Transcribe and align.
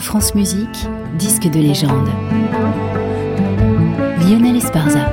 France 0.00 0.34
Musique, 0.34 0.88
disque 1.18 1.48
de 1.48 1.60
légende. 1.60 2.08
Lionel 4.20 4.56
Esparza. 4.56 5.12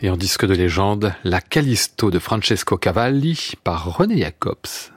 Et 0.00 0.10
en 0.10 0.16
disque 0.16 0.44
de 0.44 0.54
légende, 0.54 1.14
La 1.24 1.40
Callisto 1.40 2.10
de 2.10 2.18
Francesco 2.18 2.76
Cavalli 2.76 3.52
par 3.64 3.96
René 3.96 4.18
Jacobs. 4.18 4.93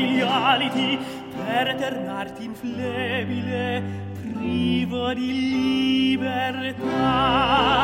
filialiti 0.00 0.98
per 1.36 1.68
eternarti 1.68 2.44
inflebile 2.44 3.82
privo 4.20 5.12
di 5.12 5.32
libertà. 6.12 6.78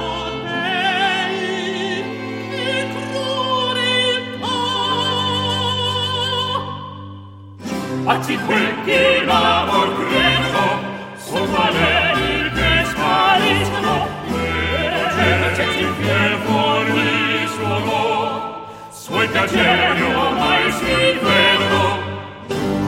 Oh, 0.01 0.31
dei 0.43 2.03
che 2.51 2.85
crudeltà 2.93 4.55
acci 8.07 8.37
qui 8.47 8.63
chi 8.85 9.25
l'amor 9.25 9.89
credo 9.97 10.65
son 11.17 11.51
valeri 11.51 12.51
che 12.51 12.85
spariscono. 12.85 13.95
E 15.19 15.55
cerci 15.55 15.83
infiel 15.83 16.35
fuori 16.45 17.47
suo 17.49 17.75
amor 17.75 18.27
suoi 19.07 19.29
piaceri 19.29 20.03
mai 20.39 20.73
si 20.73 20.85
vedono 21.23 21.56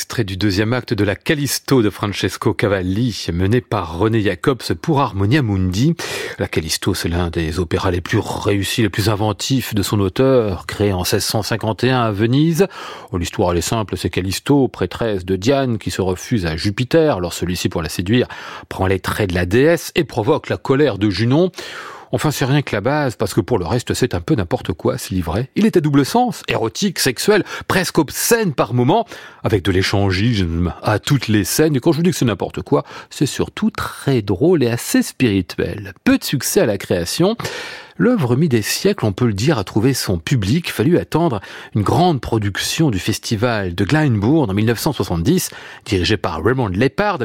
extrait 0.00 0.24
du 0.24 0.38
deuxième 0.38 0.72
acte 0.72 0.94
de 0.94 1.04
la 1.04 1.14
Callisto 1.14 1.82
de 1.82 1.90
Francesco 1.90 2.54
Cavalli, 2.54 3.26
mené 3.34 3.60
par 3.60 3.98
René 3.98 4.22
Jacobs 4.22 4.72
pour 4.80 5.02
Harmonia 5.02 5.42
Mundi. 5.42 5.94
La 6.38 6.48
Callisto, 6.48 6.94
c'est 6.94 7.10
l'un 7.10 7.28
des 7.28 7.58
opéras 7.58 7.90
les 7.90 8.00
plus 8.00 8.18
réussis, 8.18 8.80
les 8.80 8.88
plus 8.88 9.10
inventifs 9.10 9.74
de 9.74 9.82
son 9.82 10.00
auteur, 10.00 10.64
créé 10.64 10.94
en 10.94 11.02
1651 11.02 12.00
à 12.00 12.12
Venise. 12.12 12.66
Oh, 13.12 13.18
l'histoire, 13.18 13.52
elle 13.52 13.58
est 13.58 13.60
simple, 13.60 13.98
c'est 13.98 14.08
Callisto, 14.08 14.68
prêtresse 14.68 15.26
de 15.26 15.36
Diane, 15.36 15.76
qui 15.76 15.90
se 15.90 16.00
refuse 16.00 16.46
à 16.46 16.56
Jupiter. 16.56 17.16
Alors 17.16 17.34
celui-ci, 17.34 17.68
pour 17.68 17.82
la 17.82 17.90
séduire, 17.90 18.26
prend 18.70 18.86
les 18.86 19.00
traits 19.00 19.28
de 19.28 19.34
la 19.34 19.44
déesse 19.44 19.92
et 19.96 20.04
provoque 20.04 20.48
la 20.48 20.56
colère 20.56 20.96
de 20.96 21.10
Junon. 21.10 21.52
Enfin, 22.12 22.30
c'est 22.30 22.44
rien 22.44 22.62
que 22.62 22.74
la 22.74 22.80
base, 22.80 23.16
parce 23.16 23.34
que 23.34 23.40
pour 23.40 23.58
le 23.58 23.66
reste, 23.66 23.94
c'est 23.94 24.14
un 24.14 24.20
peu 24.20 24.34
n'importe 24.34 24.72
quoi, 24.72 24.98
ce 24.98 25.14
livret. 25.14 25.48
Il 25.54 25.64
est 25.64 25.76
à 25.76 25.80
double 25.80 26.04
sens, 26.04 26.42
érotique, 26.48 26.98
sexuel, 26.98 27.44
presque 27.68 27.98
obscène 27.98 28.52
par 28.52 28.74
moments, 28.74 29.06
avec 29.44 29.62
de 29.62 29.70
l'échangisme 29.70 30.74
à 30.82 30.98
toutes 30.98 31.28
les 31.28 31.44
scènes. 31.44 31.76
Et 31.76 31.80
quand 31.80 31.92
je 31.92 31.98
vous 31.98 32.02
dis 32.02 32.10
que 32.10 32.16
c'est 32.16 32.24
n'importe 32.24 32.62
quoi, 32.62 32.84
c'est 33.10 33.26
surtout 33.26 33.70
très 33.70 34.22
drôle 34.22 34.62
et 34.64 34.68
assez 34.68 35.02
spirituel. 35.02 35.94
Peu 36.04 36.18
de 36.18 36.24
succès 36.24 36.60
à 36.60 36.66
la 36.66 36.78
création. 36.78 37.36
L'œuvre 38.00 38.34
mis 38.34 38.48
des 38.48 38.62
siècles, 38.62 39.04
on 39.04 39.12
peut 39.12 39.26
le 39.26 39.34
dire, 39.34 39.58
a 39.58 39.64
trouvé 39.64 39.92
son 39.92 40.16
public. 40.16 40.72
Fallu 40.72 40.96
attendre 40.96 41.42
une 41.74 41.82
grande 41.82 42.22
production 42.22 42.90
du 42.90 42.98
festival 42.98 43.74
de 43.74 43.84
Glyndebourne 43.84 44.50
en 44.50 44.54
1970, 44.54 45.50
dirigé 45.84 46.16
par 46.16 46.42
Raymond 46.42 46.68
Lepard, 46.68 47.18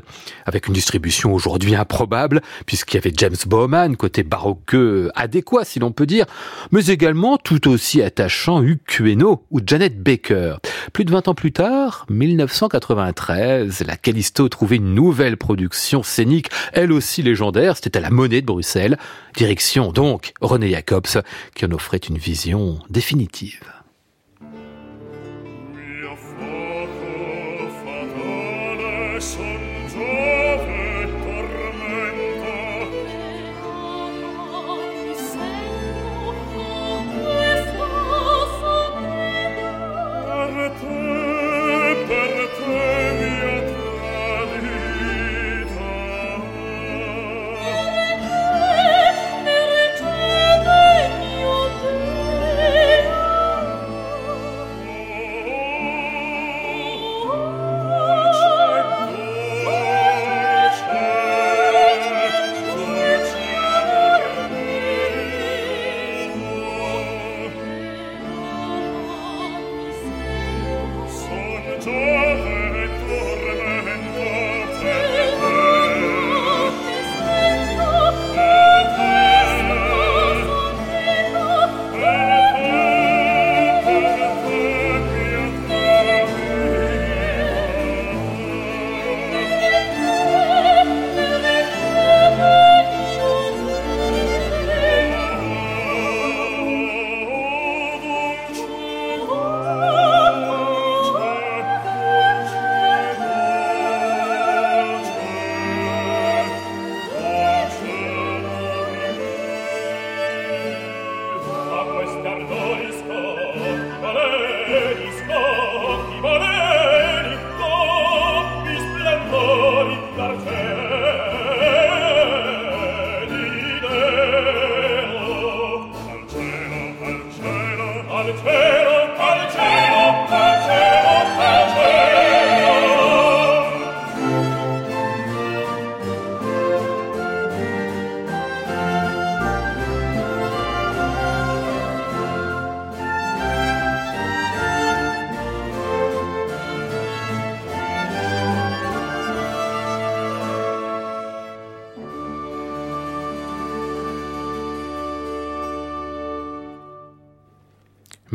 avec 0.46 0.68
une 0.68 0.74
distribution 0.74 1.34
aujourd'hui 1.34 1.76
improbable, 1.76 2.42
puisqu'il 2.66 2.96
y 2.96 2.98
avait 2.98 3.14
James 3.16 3.38
Bowman, 3.48 3.96
côté 3.96 4.24
baroqueux 4.24 5.12
adéquat, 5.16 5.64
si 5.64 5.80
l'on 5.80 5.94
peut 5.94 6.06
dire, 6.06 6.26
mais 6.74 6.88
également 6.88 7.38
tout 7.38 7.70
aussi 7.70 8.02
attachant 8.02 8.62
Hugh 8.62 8.82
Queno 8.86 9.46
ou 9.52 9.62
Janet 9.66 10.04
Baker. 10.04 10.58
Plus 10.92 11.06
de 11.06 11.12
20 11.12 11.30
ans 11.30 11.36
plus 11.36 11.54
tard, 11.54 12.06
1993, 12.10 13.82
la 13.88 13.96
Callisto 13.96 14.50
trouvait 14.50 14.76
une 14.76 14.94
nouvelle 14.94 15.38
production 15.38 16.04
scénique, 16.04 16.50
elle 16.74 16.92
aussi 16.92 17.24
légendaire, 17.24 17.78
c'était 17.78 17.98
à 17.98 18.02
la 18.02 18.10
Monnaie 18.10 18.42
de 18.42 18.48
Bruxelles. 18.48 18.98
Direction 19.38 19.94
donc 19.94 20.34
René 20.42 20.65
Jacobs, 20.72 21.22
qui 21.54 21.66
en 21.66 21.72
offrait 21.72 21.98
une 21.98 22.18
vision 22.18 22.80
définitive. 22.90 23.62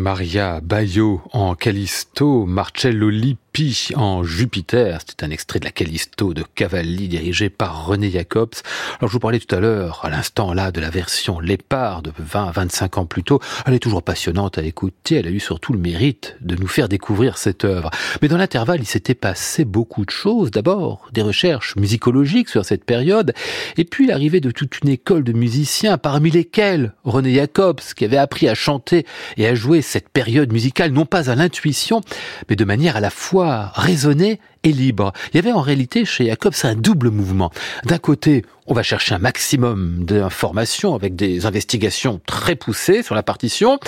Maria 0.01 0.61
Bayo 0.63 1.23
en 1.35 1.55
Callisto, 1.57 2.47
Marcello 2.47 3.11
Lippi 3.11 3.50
en 3.95 4.23
Jupiter. 4.25 5.01
C'est 5.07 5.23
un 5.23 5.31
extrait 5.31 5.59
de 5.59 5.67
la 5.67 5.71
Callisto 5.71 6.33
de 6.33 6.43
Cavalli 6.55 7.09
dirigé 7.09 7.51
par 7.51 7.85
René 7.85 8.11
Jacobs. 8.11 8.55
Alors 8.99 9.09
je 9.09 9.13
vous 9.13 9.19
parlais 9.19 9.39
tout 9.39 9.55
à 9.55 9.61
l'heure, 9.61 10.01
à 10.03 10.09
l'instant 10.09 10.55
là, 10.55 10.71
de 10.71 10.81
la 10.81 10.89
version 10.89 11.41
Lépard 11.41 12.01
de 12.01 12.11
20 12.17 12.47
à 12.47 12.53
25 12.53 12.99
ans 12.99 13.07
plus 13.07 13.23
tôt. 13.23 13.39
Elle 13.67 13.75
est 13.75 13.81
toujours 13.81 14.03
passionnante 14.03 14.57
à 14.57 14.63
écouter. 14.63 15.17
Elle 15.17 15.27
a 15.27 15.31
eu 15.31 15.41
surtout 15.41 15.75
le 15.75 15.79
mérite 15.79 16.37
de 16.41 16.57
nous 16.57 16.69
faire 16.69 16.89
découvrir 16.89 17.37
cette 17.37 17.65
œuvre. 17.65 17.91
Mais 18.23 18.29
dans 18.29 18.39
l'intervalle, 18.39 18.81
il 18.81 18.87
s'était 18.87 19.15
passé 19.15 19.67
beaucoup 19.67 20.07
de 20.07 20.11
choses. 20.11 20.51
D'abord, 20.51 21.09
des 21.13 21.23
recherches 21.23 21.77
musicologiques 21.77 22.49
sur 22.49 22.65
cette 22.65 22.85
période. 22.85 23.35
Et 23.77 23.85
puis 23.85 24.07
l'arrivée 24.07 24.41
de 24.41 24.53
toute 24.53 24.81
une 24.83 24.89
école 24.89 25.25
de 25.25 25.33
musiciens, 25.33 25.99
parmi 25.99 26.31
lesquels 26.31 26.95
René 27.05 27.35
Jacobs, 27.35 27.81
qui 27.95 28.07
avait 28.07 28.17
appris 28.17 28.49
à 28.49 28.55
chanter 28.55 29.05
et 29.37 29.47
à 29.47 29.55
jouer 29.55 29.83
cette 29.83 30.09
période 30.09 30.51
musicale, 30.51 30.93
non 30.93 31.05
pas 31.05 31.29
à 31.29 31.35
l'intuition, 31.35 32.01
mais 32.49 32.57
de 32.57 32.65
manière 32.65 32.97
à 32.97 33.01
la 33.01 33.11
fois 33.11 33.40
raisonnée 33.43 34.41
et 34.63 34.73
libre. 34.73 35.13
Il 35.33 35.37
y 35.37 35.39
avait 35.39 35.53
en 35.53 35.61
réalité 35.61 36.05
chez 36.05 36.27
Jacobs 36.27 36.55
un 36.65 36.75
double 36.75 37.11
mouvement. 37.11 37.51
D'un 37.85 37.99
côté, 37.99 38.45
on 38.67 38.75
va 38.75 38.83
chercher 38.83 39.15
un 39.15 39.19
maximum 39.19 40.05
d'informations 40.05 40.95
avec 40.95 41.17
des 41.17 41.47
investigations 41.47 42.21
très 42.27 42.55
poussées 42.55 43.03
sur 43.03 43.15
la 43.15 43.23
partition, 43.23 43.79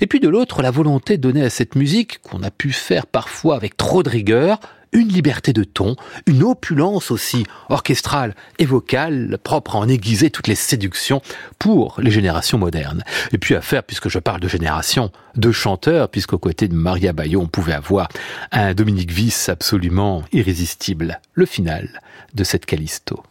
et 0.00 0.06
puis 0.06 0.20
de 0.20 0.28
l'autre, 0.28 0.62
la 0.62 0.70
volonté 0.70 1.18
donnée 1.18 1.44
à 1.44 1.50
cette 1.50 1.76
musique, 1.76 2.20
qu'on 2.22 2.42
a 2.42 2.50
pu 2.50 2.72
faire 2.72 3.06
parfois 3.06 3.56
avec 3.56 3.76
trop 3.76 4.02
de 4.02 4.10
rigueur, 4.10 4.60
une 4.94 5.08
liberté 5.08 5.52
de 5.52 5.64
ton, 5.64 5.96
une 6.26 6.42
opulence 6.42 7.10
aussi 7.10 7.44
orchestrale 7.68 8.34
et 8.58 8.64
vocale, 8.64 9.38
propre 9.42 9.76
à 9.76 9.78
en 9.80 9.88
aiguiser 9.88 10.30
toutes 10.30 10.46
les 10.46 10.54
séductions 10.54 11.20
pour 11.58 11.96
les 11.98 12.10
générations 12.10 12.58
modernes. 12.58 13.04
Et 13.32 13.38
puis 13.38 13.54
à 13.54 13.60
faire, 13.60 13.82
puisque 13.82 14.08
je 14.08 14.18
parle 14.18 14.40
de 14.40 14.48
génération, 14.48 15.10
de 15.36 15.52
chanteurs, 15.52 16.08
puisqu'au 16.08 16.38
côté 16.38 16.68
de 16.68 16.74
Maria 16.74 17.12
Bayo, 17.12 17.40
on 17.40 17.48
pouvait 17.48 17.72
avoir 17.72 18.08
un 18.52 18.72
Dominique 18.74 19.10
Viss 19.10 19.48
absolument 19.48 20.22
irrésistible. 20.32 21.20
Le 21.34 21.46
final 21.46 22.00
de 22.34 22.44
cette 22.44 22.66
Callisto. 22.66 23.22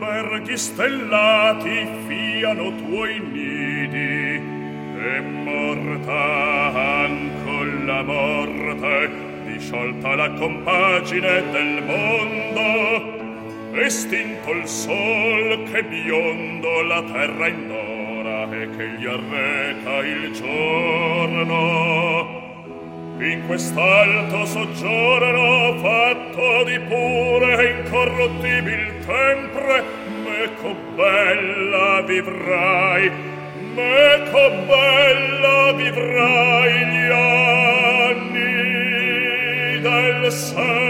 Alberghi 0.00 0.56
stellati 0.56 1.86
fiano 2.06 2.74
tuoi 2.76 3.20
nidi 3.20 4.40
e 4.96 5.20
morta 5.20 6.72
ancora 7.04 7.84
la 7.84 8.02
morte 8.02 9.10
disciolta 9.44 10.14
la 10.14 10.30
compagine 10.32 11.50
del 11.50 11.82
mondo 11.84 13.18
estinto 13.78 14.52
il 14.52 14.66
sol 14.66 15.64
che 15.70 15.84
biondo 15.84 16.82
la 16.82 17.02
terra 17.02 17.48
indora 17.48 18.50
e 18.52 18.70
che 18.76 18.88
gli 18.98 19.06
arreca 19.06 19.98
il 19.98 20.32
giorno. 20.32 21.58
In 23.18 23.42
quest'alto 23.46 24.46
soggiorno 24.46 25.78
fatto 25.78 26.64
di 26.64 26.80
pure 26.80 27.58
e 27.58 27.82
incorruttibil 27.82 28.99
sempre 29.10 29.82
meco 30.24 30.74
bella 30.94 32.02
vivrai 32.02 33.10
meco 33.74 34.42
bella 34.70 35.72
vivrai 35.72 36.72
gli 36.92 37.10
anni 38.20 38.60
del 39.80 40.30
sempre 40.30 40.89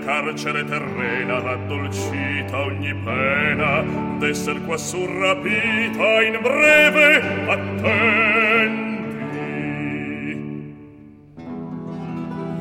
carcere 0.00 0.64
terrena 0.64 1.40
raddolcita 1.40 2.58
ogni 2.58 2.94
pena 2.94 3.82
d'esser 4.18 4.60
quassù 4.64 5.06
rapita 5.06 6.22
in 6.22 6.38
breve 6.40 7.22
attendi 7.46 8.88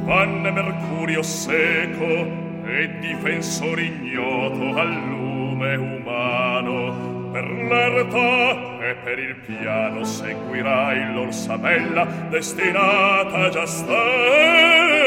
vanne 0.04 0.52
mercurio 0.52 1.22
seco 1.22 2.28
e 2.66 2.98
difensor 3.00 3.80
ignoto 3.80 4.76
al 4.76 4.94
lume 5.10 5.76
umano 5.76 7.19
per 7.32 7.46
l'erta 7.50 8.80
e 8.82 8.96
per 9.04 9.20
il 9.20 9.36
piano 9.36 10.04
seguirai 10.04 11.14
l'orsa 11.14 11.58
bella 11.58 12.06
destinata 12.30 13.50
già 13.50 13.66
stella 13.66 15.00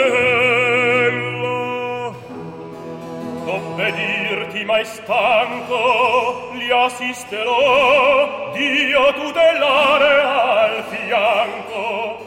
non 3.45 3.75
vedirti 3.77 4.65
mai 4.65 4.85
stanco 4.85 6.51
li 6.55 6.71
assisterò 6.71 8.51
Dio 8.55 9.13
tutelare 9.15 10.21
al 10.23 10.85
fianco. 10.85 12.22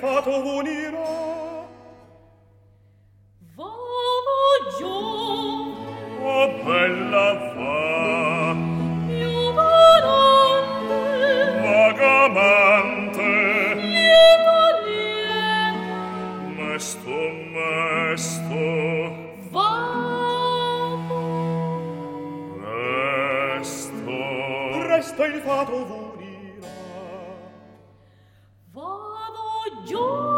fato 0.00 0.30
unirò 0.56 1.68
Vado 3.54 4.40
giù. 4.78 4.96
Oh 6.22 6.48
bella 6.64 7.26
va 7.54 8.56
Più 9.06 9.30
Mesto 16.56 17.18
mesto. 17.54 18.60
Vado. 19.50 21.20
Presto. 23.56 24.16
Presto 24.78 25.24
il 25.24 25.40
fato 25.44 25.84
vuole 25.84 26.09
Joy! 29.90 30.29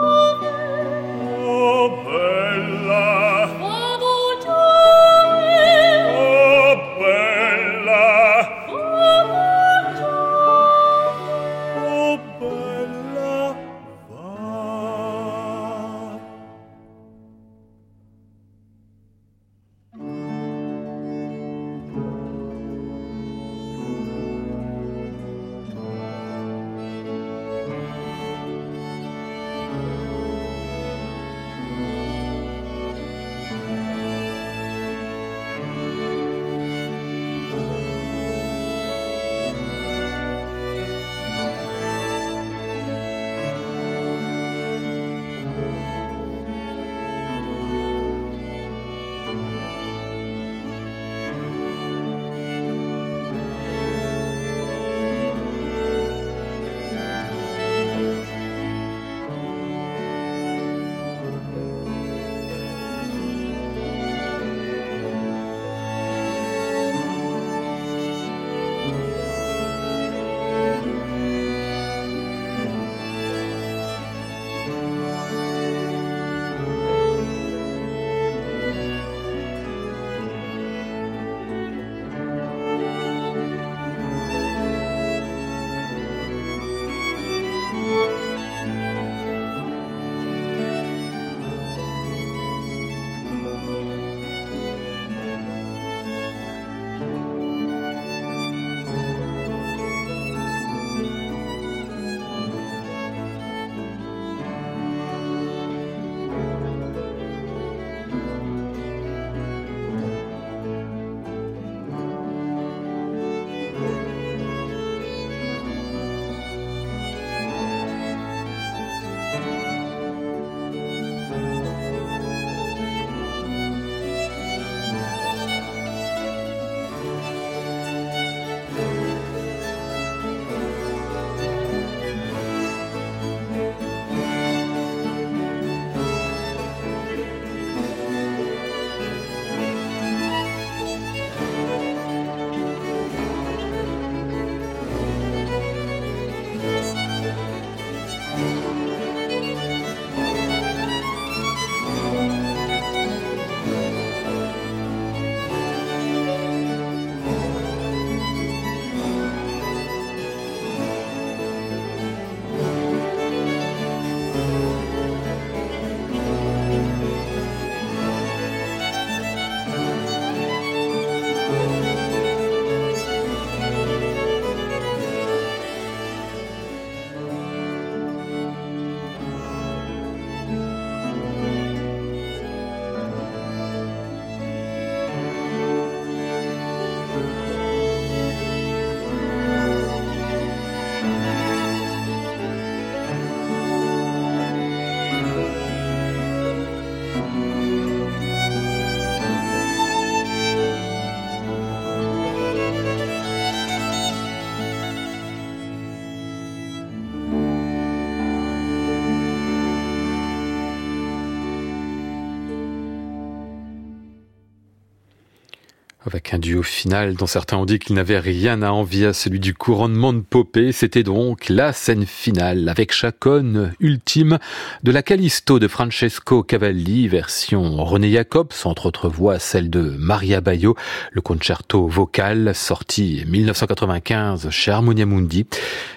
Avec 216.05 216.35
un 216.35 216.41
duo 216.41 216.65
final 216.65 217.15
dont 217.15 217.29
certains 217.29 217.57
ont 217.57 217.65
dit 217.65 217.79
qu'il 217.79 217.95
n'avait 217.95 218.19
rien 218.19 218.61
à 218.63 218.71
envier 218.71 219.07
à 219.07 219.13
celui 219.13 219.39
du 219.39 219.55
couronnement 219.55 220.13
de 220.13 220.21
Popée, 220.21 220.73
c'était 220.73 221.05
donc 221.05 221.49
la 221.49 221.73
scène 221.73 222.07
finale 222.07 222.69
avec 222.69 222.93
chaconne 222.93 223.73
ultime 223.79 224.41
de 224.83 224.91
la 224.91 225.05
Callisto 225.05 225.61
de 225.61 225.69
Francesco 225.69 226.43
Cavalli, 226.43 227.07
version 227.07 227.85
René 227.85 228.11
Jacobs, 228.11 228.53
entre 228.65 228.87
autres 228.87 229.09
voix 229.09 229.39
celle 229.39 229.71
de 229.71 229.95
Maria 229.97 230.41
Bayo, 230.41 230.77
le 231.13 231.21
concerto 231.21 231.87
vocal 231.87 232.53
sorti 232.53 233.23
1995 233.29 234.51
chez 234.51 234.73
Harmonia 234.73 235.07
Mundi. 235.07 235.47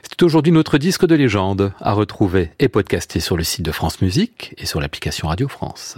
C'est 0.04 0.22
aujourd'hui 0.22 0.52
notre 0.52 0.78
disque 0.78 1.08
de 1.08 1.16
légende 1.16 1.74
à 1.82 1.94
retrouver 1.94 2.52
et 2.60 2.68
podcaster 2.68 3.20
sur 3.20 3.38
le 3.38 3.44
site 3.44 3.64
de 3.64 3.72
France 3.72 4.02
Musique 4.02 4.54
et 4.60 4.68
sur 4.68 4.80
l'application 4.80 5.30
Radio 5.30 5.48
France. 5.48 5.94